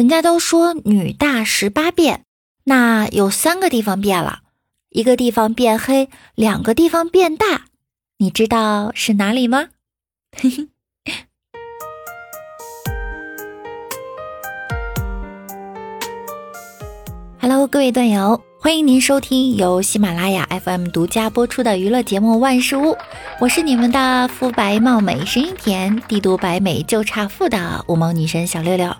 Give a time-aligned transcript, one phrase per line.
[0.00, 2.24] 人家都说女大十八变，
[2.64, 4.38] 那有三个地方变了，
[4.88, 7.66] 一个地方变黑，两个地方变大，
[8.16, 9.66] 你知道是哪里吗？
[10.34, 10.68] 嘿嘿。
[17.38, 22.92] Hello，各位段友，欢迎您收听由喜马拉雅 FM 独家播出的娱乐节目《万事屋》，
[23.38, 28.96] 我是你们的肤白貌美、声音甜、帝都白美就差富的五毛女神小六六。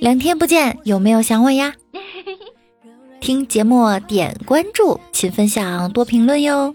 [0.00, 1.74] 两天不见，有没有想我呀？
[3.20, 6.74] 听节目点关注，请分享多评论哟。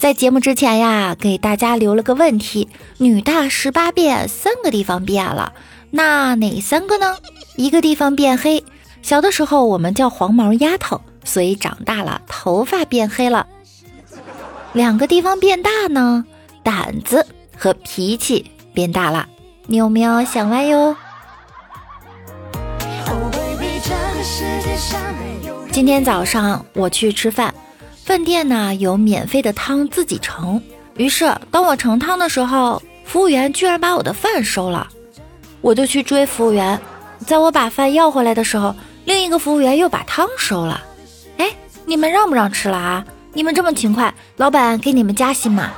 [0.00, 2.68] 在节目之前呀，给大家留了个问题：
[2.98, 5.52] 女大十八变，三个地方变了，
[5.90, 7.16] 那哪三个呢？
[7.56, 8.64] 一个地方变黑，
[9.02, 13.46] 小的时候我们叫黄毛丫头，所以长大了头发变黑了。
[14.72, 16.24] 两个地方变大呢？
[16.64, 17.24] 胆子
[17.56, 19.26] 和脾气变大了，
[19.66, 20.94] 你有没有想歪哟？
[25.72, 27.54] 今天早上我去吃饭，
[28.04, 30.60] 饭店呢有免费的汤自己盛。
[30.96, 34.88] 于是当我盛汤的时候，服务员居然把我的饭收了。
[35.60, 36.80] 我就去追服务员，
[37.26, 40.82] 在我把饭要回来的时候，另一个服务员又把汤收了。
[41.38, 41.50] 哎，
[41.84, 43.04] 你们让不让吃了啊？
[43.32, 45.70] 你们这么勤快，老板给你们加薪吗？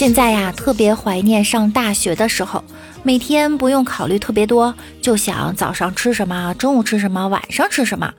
[0.00, 2.64] 现在呀，特别怀念上大学的时候，
[3.02, 8.10] 每天不用考虑特别多，就想早上吃什么，中午吃什么，晚上吃什么，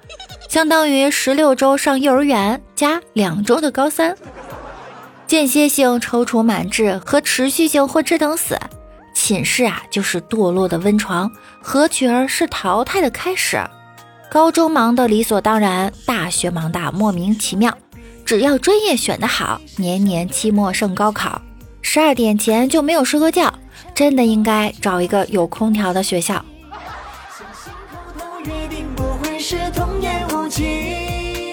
[0.47, 4.15] 相当于十六周上幼儿园加两周的高三。
[5.25, 8.59] 间歇性踌躇满志和持续性混吃等死，
[9.15, 11.31] 寝室啊就是堕落的温床，
[11.63, 13.59] 合群儿是淘汰的开始。
[14.29, 17.75] 高中忙的理所当然，大学忙的莫名其妙。
[18.23, 21.41] 只要专业选得好，年年期末胜高考。
[21.81, 23.53] 十二点前就没有睡过觉，
[23.93, 26.43] 真的应该找一个有空调的学校。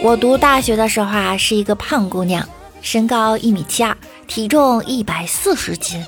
[0.03, 2.48] 我读大学的时候啊，是一个胖姑娘，
[2.80, 6.04] 身高一米七二，体重一百四十斤。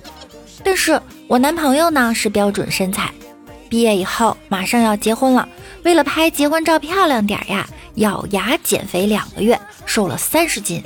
[0.63, 3.11] 但是我男朋友呢是标准身材。
[3.69, 5.49] 毕业以后马上要结婚了，
[5.85, 10.83] 为了拍结婚照漂亮点呀，咬牙减肥两个月，瘦了三十斤。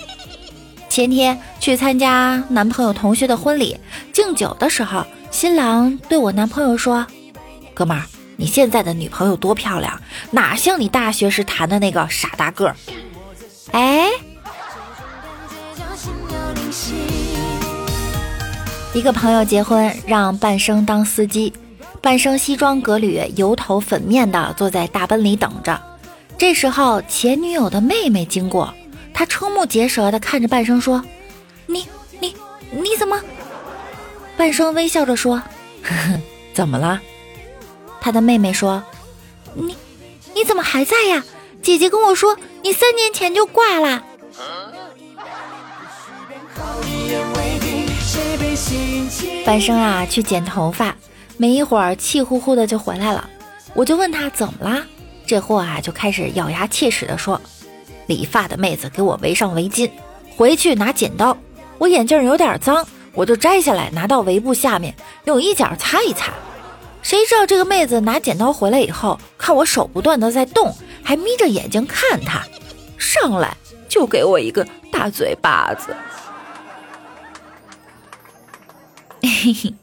[0.94, 3.76] 前天去参加男朋友同学的婚礼，
[4.12, 7.04] 敬酒的时候，新郎对我男朋友说
[7.74, 8.04] ：“哥们儿，
[8.36, 10.00] 你现在的女朋友多漂亮，
[10.30, 12.76] 哪像你大学时谈的那个傻大个儿。”
[13.74, 14.08] 哎，
[18.92, 21.52] 一个朋友结婚，让半生当司机，
[22.00, 25.82] 半生西装革履、油头粉面的坐在大奔里等着。
[26.38, 28.72] 这时候前女友的妹妹经过。
[29.14, 31.02] 他瞠目结舌的看着半生说
[31.66, 31.88] ：“你
[32.20, 32.36] 你
[32.70, 33.18] 你怎么？”
[34.36, 35.36] 半生微笑着说
[35.82, 36.20] ：“呵 呵，
[36.52, 37.00] 怎么了？”
[38.02, 38.82] 他的妹妹说
[39.54, 39.76] ：“你
[40.34, 41.24] 你怎么还在呀？
[41.62, 44.04] 姐姐跟我说你三年前就挂了。”
[49.46, 50.96] 半生啊，去剪头发，
[51.36, 53.30] 没一会儿气呼呼的就回来了。
[53.74, 54.84] 我就问他怎么啦？
[55.26, 57.40] 这货啊就开始咬牙切齿的说。
[58.06, 59.90] 理发的妹子给我围上围巾，
[60.36, 61.36] 回去拿剪刀。
[61.78, 64.94] 我眼镜有点脏，我就摘下来拿到围布下面，
[65.24, 66.32] 用衣角擦一擦。
[67.02, 72.42] 谁知道这个妹子拿剪刀回来以后，看我手不断的在动，还眯着眼睛看她，
[72.96, 73.56] 上来
[73.88, 75.94] 就给我一个大嘴巴子。
[79.22, 79.74] 嘿嘿，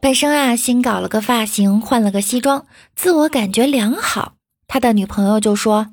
[0.00, 4.34] 本生啊，新搞了个发型，换了个西装，自我感觉良好。
[4.68, 5.86] 他的女朋友就说。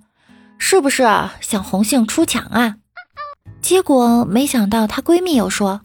[0.66, 1.04] 是不是
[1.42, 2.76] 想红杏出墙啊？
[3.62, 5.82] 结果没想到她闺蜜又说：“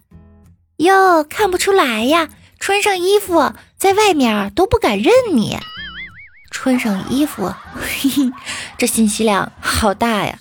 [0.78, 2.28] 哟，看不出来呀，
[2.60, 5.58] 穿上衣服在外面都不敢认你。
[6.52, 8.32] 穿上衣服，嘿嘿，
[8.78, 10.38] 这信息量好大呀。”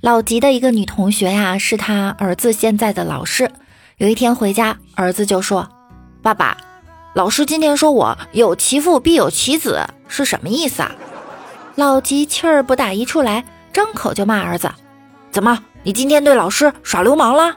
[0.00, 3.52] 老吉的一个女同学呀，是他儿子现在的老师。
[3.98, 5.68] 有一天回家，儿子就说
[6.22, 6.56] ：“爸爸。”
[7.18, 10.92] 老师今天说我有其父必有其子，是什么意思啊？
[11.74, 14.70] 老吉气儿不打一处来，张口就骂儿子
[15.32, 17.56] ：“怎么，你今天对老师耍流氓了？”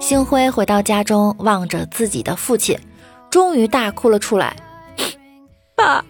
[0.00, 2.78] 星辉回到家中，望着自己的父亲，
[3.28, 4.56] 终于大哭了出来
[5.76, 6.02] ：“爸，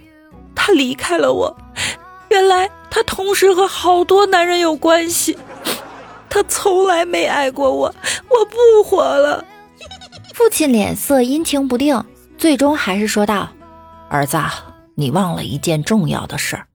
[0.54, 1.56] 他离开了我，
[2.28, 5.36] 原来他同时和好多男人有关系。”
[6.34, 7.94] 他从来没爱过我，
[8.28, 9.44] 我不活了。
[10.34, 12.04] 父亲脸色阴晴不定，
[12.36, 13.48] 最终还是说道
[14.10, 14.36] ：“儿子，
[14.96, 16.66] 你忘了一件重要的事儿。”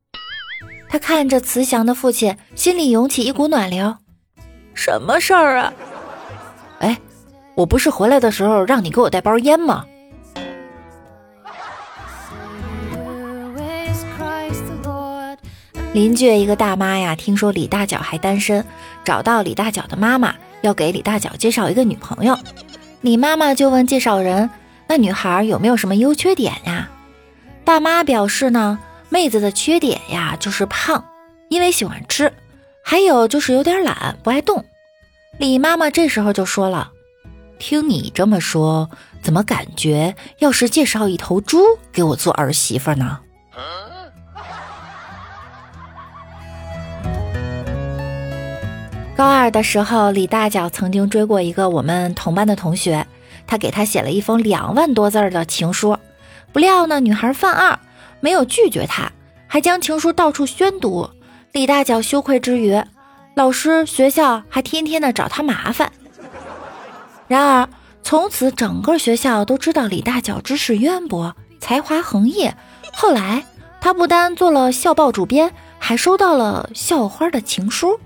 [0.88, 3.98] 他看着慈祥的父亲，心里涌起一股暖流。
[4.74, 5.74] 什么事儿啊？
[6.80, 6.98] 哎，
[7.56, 9.86] 我不是回来的时候让你给我带包烟吗？
[15.94, 18.64] 邻居一个大妈呀，听说李大脚还单身，
[19.04, 22.38] 找到李大脚的妈妈，要给李大脚介绍一个女朋友。
[23.02, 24.50] 李妈妈就问介绍人
[24.88, 26.90] ：“那女孩有没有什么优缺点呀？”
[27.66, 28.80] 大妈表示呢。
[29.12, 31.04] 妹子的缺点呀，就是胖，
[31.48, 32.32] 因为喜欢吃，
[32.84, 34.64] 还有就是有点懒，不爱动。
[35.40, 36.92] 李妈妈这时候就说了
[37.58, 38.88] ：“听你这么说，
[39.24, 41.58] 怎么感觉要是介绍一头猪
[41.92, 43.18] 给我做儿媳妇呢？”
[49.20, 53.06] 高二的时候，李大脚曾经追过一个我们同班的同学，
[53.46, 55.98] 他给他写了一封两万多字的情书，
[56.54, 57.78] 不料呢，女孩犯二。
[58.22, 59.12] 没有拒绝他，
[59.46, 61.10] 还将情书到处宣读。
[61.52, 62.82] 李大脚羞愧之余，
[63.36, 65.92] 老师、学校还天天的找他麻烦。
[67.28, 67.70] 然而，
[68.02, 72.50] 从此整个学校都知道李大脚知识渊博，才华横溢。
[72.94, 73.44] 后来，
[73.82, 78.00] 他不单做了校报主编，还收到了校花的情书。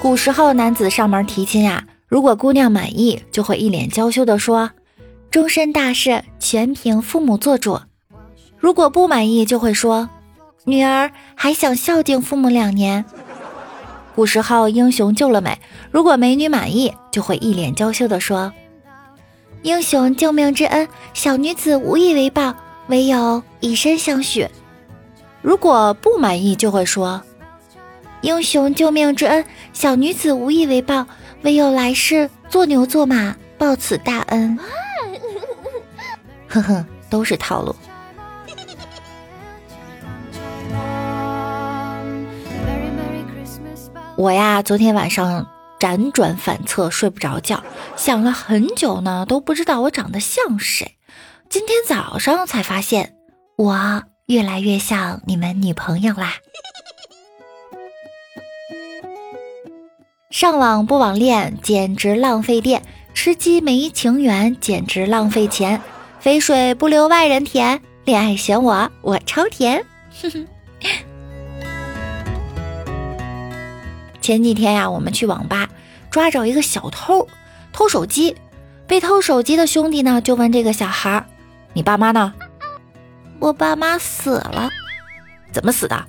[0.00, 1.84] 古时候，男子上门提亲呀。
[2.08, 4.70] 如果姑娘满意，就会一脸娇羞地说
[5.30, 7.78] ：“终身大事全凭父母做主。”
[8.58, 10.08] 如果不满意，就会说
[10.64, 13.04] ：“女儿还想孝敬父母两年。”
[14.16, 15.58] 古时候英雄救了美，
[15.90, 18.50] 如果美女满意，就会一脸娇羞地说
[19.62, 22.54] ：“英雄救命之恩，小女子无以为报，
[22.88, 24.48] 唯有以身相许。”
[25.42, 27.22] 如果不满意，就会说
[28.22, 31.06] ：“英雄救命之恩，小女子无以为报。”
[31.42, 34.58] 唯有来世做牛做马报此大恩。
[36.46, 37.74] 哼哼，都是套路。
[44.16, 45.46] 我呀，昨天晚上
[45.78, 47.64] 辗转反侧睡不着觉，
[47.96, 50.98] 想了很久呢，都不知道我长得像谁。
[51.48, 53.14] 今天早上才发现，
[53.56, 56.34] 我越来越像你们女朋友啦。
[60.30, 62.80] 上网不网恋，简直浪费电；
[63.12, 65.80] 吃鸡没情缘，简直浪费钱；
[66.20, 69.84] 肥水不流外人田，恋爱选我，我超甜。
[74.22, 75.68] 前几天呀，我们去网吧
[76.12, 77.26] 抓着一个小偷
[77.72, 78.36] 偷手机，
[78.86, 81.26] 被偷手机的兄弟呢就问这个小孩
[81.74, 82.32] ：“你爸妈呢
[83.40, 84.70] ？”“我爸妈死了。
[85.50, 86.06] ”“怎么死的？”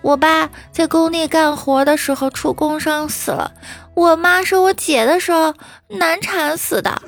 [0.00, 3.52] 我爸在工地干活的时候出工伤死了，
[3.94, 5.54] 我妈是我姐的时候
[5.88, 7.02] 难产死的。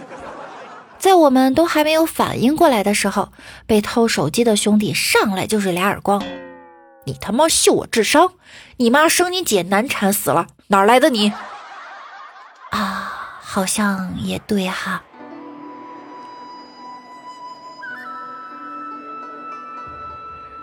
[0.98, 3.32] 在我们都还没有反应过来的时候，
[3.66, 6.22] 被偷手机的兄弟上来就是俩耳光。
[7.04, 8.32] 你他妈秀我智商！
[8.76, 11.32] 你妈生你姐难产死了，哪来的你？
[12.70, 15.02] 啊，好像也对哈。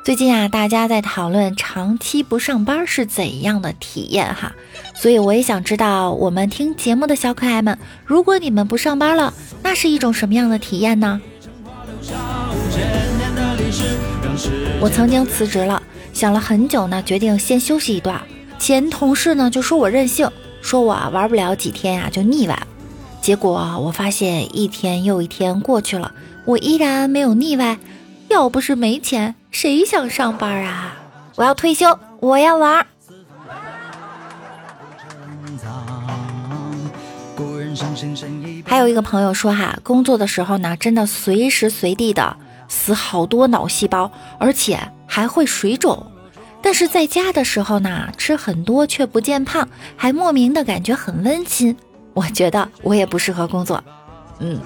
[0.07, 4.53] 最近啊，大家在讨论长期不上班是怎样的体验哈，
[4.93, 11.19] 所以我也想知道，我们听节目的小可爱们，如果你们不上班了，那是一种什么样的体验呢？
[14.79, 15.83] 我曾经辞职了，
[16.13, 18.21] 想了很久呢，决定先休息一段。
[18.57, 22.57] 前同事呢就说我任性，说我玩不了几天呀就腻歪。
[23.21, 26.13] 结果我发现一天又一天过去了，
[26.45, 27.77] 我依然没有腻歪。
[28.29, 29.35] 要不是没钱。
[29.51, 30.93] 谁想上班啊？
[31.35, 32.85] 我要退休，我要玩。
[38.65, 42.35] 还有一个朋友说哈，工作的时候呢，真的随时随地的
[42.67, 46.11] 死好多脑细胞，而且还会水肿。
[46.61, 51.77] 但是在家的时候呢，吃很多却不见胖，还莫名的感觉很温馨。
[52.13, 53.83] 我觉得我也不适合工作。
[54.39, 54.59] 嗯，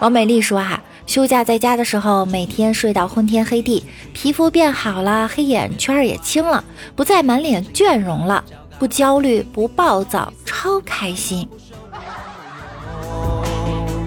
[0.00, 0.82] 王美丽说哈。
[1.06, 3.82] 休假在家的时候，每天睡到昏天黑地，
[4.12, 6.62] 皮肤变好了，黑眼圈也轻了，
[6.94, 8.44] 不再满脸倦容了，
[8.78, 11.48] 不焦虑，不暴躁，超开心。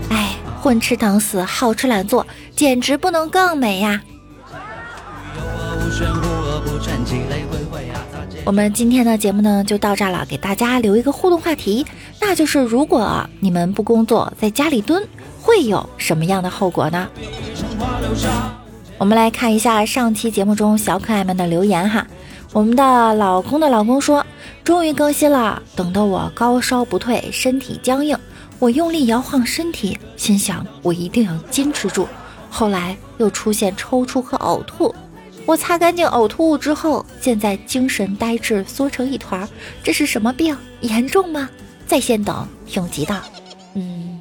[0.09, 4.01] 哎，混吃等死，好吃懒做，简直不能更美呀！
[8.45, 11.85] 我们今天的节目呢，就到这了，给大家留一个互动话题，
[12.19, 15.01] 那就是如果你们不工作，在家里蹲。
[15.41, 17.07] 会有什么样的后果呢？
[18.97, 22.05] 我们来看一下上期节目中小可爱们的留言哈。
[22.51, 24.25] 我们的老公的老公说，
[24.63, 28.17] 终于更新了，等得我高烧不退，身体僵硬，
[28.57, 32.07] 我用力摇晃身体，心想我一定要坚持住。
[32.49, 34.93] 后来又出现抽搐和呕吐，
[35.45, 39.47] 我擦干净呕吐物之后，现在精神呆滞，缩成一团，
[39.83, 40.57] 这是什么病？
[40.81, 41.47] 严重吗？
[41.85, 43.15] 在线等，挺急的。
[43.75, 44.19] 嗯，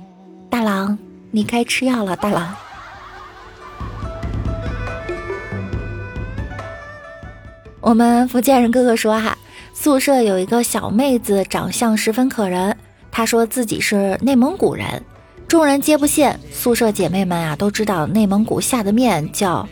[0.50, 0.98] 大郎，
[1.30, 2.54] 你该吃药了，大郎。
[7.80, 9.36] 我们福建人哥哥说哈，
[9.72, 12.76] 宿舍有一个小妹子，长相十分可人。
[13.10, 15.02] 她说自己是内蒙古人，
[15.46, 16.30] 众人皆不信。
[16.52, 19.66] 宿舍姐妹们啊，都知道内蒙古下的面叫，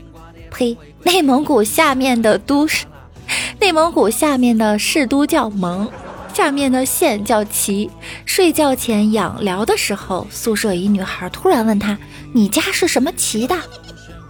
[0.50, 2.86] 呸， 内蒙古下面的都市，
[3.60, 5.90] 内蒙古下面的市都叫蒙，
[6.36, 7.90] 下面的线叫旗。
[8.26, 11.96] 睡觉前养聊的时候，宿舍一女孩突然问他
[12.34, 13.56] ：“你家是什么旗的？”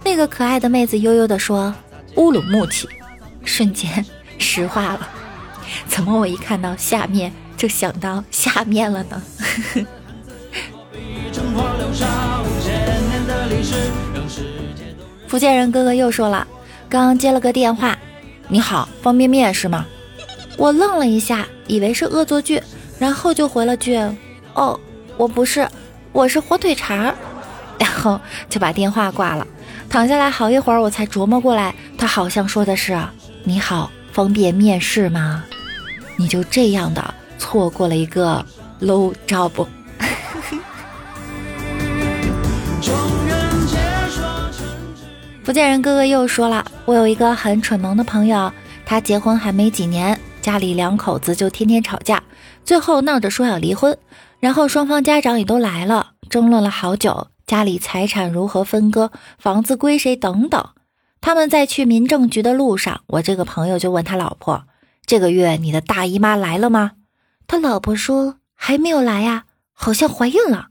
[0.05, 1.75] 那个可爱的妹子悠悠地说
[2.15, 2.87] ：“乌鲁木齐。”
[3.43, 4.05] 瞬间
[4.37, 5.09] 石化了，
[5.85, 9.21] 怎么我一看到下面就想到下面了呢？
[15.27, 16.47] 福建人哥哥又说了，
[16.87, 17.99] 刚接了个电话，
[18.47, 19.85] 你好，方便面是吗？
[20.57, 22.61] 我愣了一下，以为是恶作剧，
[22.97, 23.97] 然后就回了句，
[24.53, 24.79] 哦，
[25.17, 25.67] 我不是，
[26.11, 27.13] 我是火腿肠，
[27.79, 28.19] 然后
[28.49, 29.45] 就把电话挂了。
[29.89, 32.97] 躺下来好一会儿，我才琢磨过来，他好像说的是。
[33.43, 35.43] 你好，方便面试吗？
[36.17, 38.45] 你就这样的错过了一个
[38.81, 39.51] low job。
[45.43, 48.51] 福建人哥哥又说了，我有一个很蠢萌的朋友，
[48.85, 52.23] 他结婚还没几年，家里两口子就天天吵架，
[52.63, 53.97] 最后闹着说要离婚，
[54.39, 60.69] 然后双方家长也都来了，争论了好久，家里财产如何分割，房子归谁等等。
[61.19, 64.65] 他们在去民政局的路上，我这个朋友就问他老婆
[65.05, 66.93] ：“这个月你的大姨妈来了吗？”
[67.47, 70.67] 他老婆说：“还没有来呀，好像怀孕了。”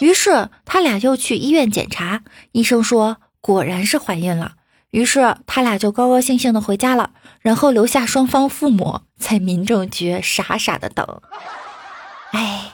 [0.00, 2.22] 于是他俩又去医院检查，
[2.52, 4.52] 医生说果然是怀孕了。
[4.90, 11.20] 于是他俩就高高兴兴的回家了，然后留下双方父母在民政局傻傻的等。
[12.32, 12.72] 哎，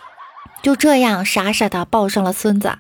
[0.62, 2.78] 就这样傻傻的抱上了孙子。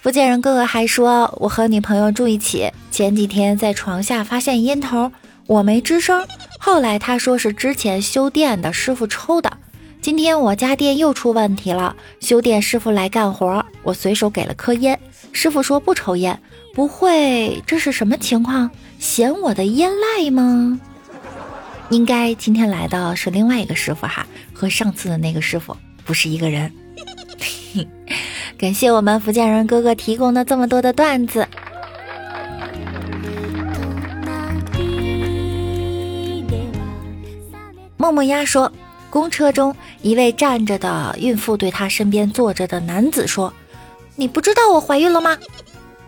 [0.00, 5.10] 福建人哥哥还说：“我和女朋友住一起，前几天在床下发现烟头，
[5.46, 6.26] 我没吱声。
[6.58, 9.56] 后来他说是之前修电的师傅抽的。
[10.04, 15.00] 今天我家电又出问题了，修电师傅来干活，我随手给了颗烟，
[15.32, 16.38] 师傅说不抽烟。
[16.74, 18.70] 不会这是什么情况？
[18.98, 20.78] 嫌我的烟赖吗？
[21.88, 26.70] 应该今天来的是另外一个师傅哈，和上次的那个师傅不是一个人。
[28.60, 31.48] ”感谢我们福建人哥哥提供的这么多的段子。
[37.96, 38.70] 默默鸭说，
[39.08, 43.50] 公车中一位站着的孕妇对他身边坐着的男子说
[44.16, 45.34] ：“你不知道我怀孕了吗？”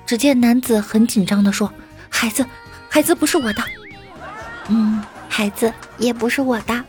[0.04, 1.72] 只见男子很紧张的说
[2.10, 2.44] ：“孩子，
[2.90, 3.64] 孩子不是我的。”
[4.68, 6.84] 嗯，孩子也不是我的。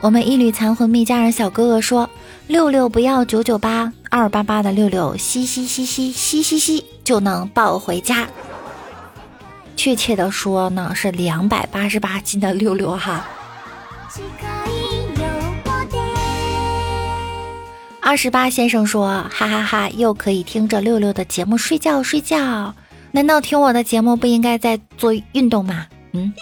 [0.00, 2.10] 我们一缕残魂蜜家人小哥哥说
[2.48, 8.26] ：“六六不要九九八二八八的六六，嘻嘻嘻嘻嘻嘻嘻就能抱回家。”
[9.76, 13.24] 确切的说呢，是两百八十八斤的六六哈。
[18.00, 22.72] 二十八先生说：“哈哈哈，又可以听着六六的节目睡觉睡觉。
[23.10, 26.32] 难道听我的节目不应该在做运动吗？”嗯。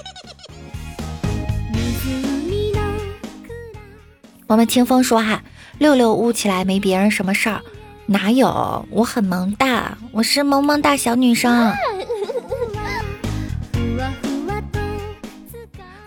[4.46, 5.42] 我们清风说哈，
[5.78, 7.62] 六六污起来没别人什么事儿，
[8.04, 8.86] 哪有？
[8.90, 11.72] 我很萌哒，我是萌萌哒小女生。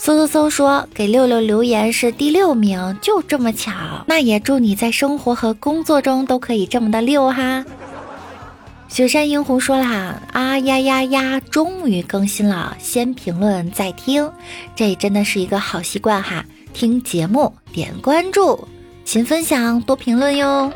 [0.08, 3.74] 嗖嗖嗖说给六六留言是第六名，就这么巧。
[4.08, 7.66] 那也祝你在生活和工作中都可以这么的六哈。
[8.88, 14.32] 雪山银狐说啦，啊呀呀呀，终于更新了，先评论再听，
[14.78, 16.46] 这真的是一个好习惯哈。
[16.72, 18.66] 听节目，点关注，
[19.04, 20.72] 勤分享，多评论哟。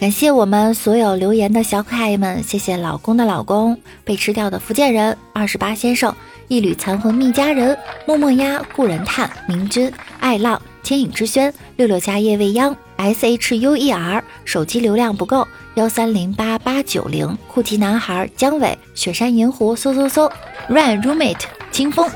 [0.00, 6.16] 感谢我们所有留言的小可爱们，谢谢老公的老公，被吃掉的福建人，二十八先生，
[6.48, 7.76] 一缕残魂觅家人，
[8.06, 20.32] 默默鸭，故人叹，明君，爱浪，千影之轩，六六家夜未央，S H U E R，手机流量不够，幺三零八八九零，酷奇男孩，姜伟，雪山银狐，嗖嗖嗖
[20.68, 22.08] ，Run Roommate，清风。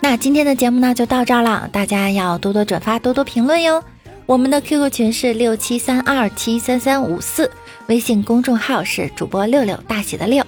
[0.00, 3.82] 那今天的节目呢就到这儿了，大家要多多转发，多多评论哟。
[4.26, 7.48] 我们的 QQ 群是六七三二七三三五四，
[7.86, 10.44] 微信公众号是主播六六大写的六。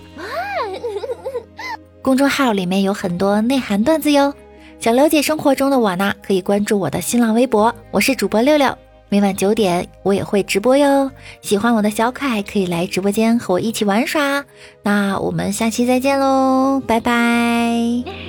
[2.03, 4.35] 公众号里面有很多内涵段子哟。
[4.81, 8.77] 想了解生活中的我呢，可以关注我的新浪微博，我是主播六六。
[9.11, 11.11] 每晚九点我也会直播哟。
[11.41, 14.45] 喜欢我的小可爱可以来直播间和我一起玩耍。
[14.83, 17.73] 那我们下期再见喽，拜拜。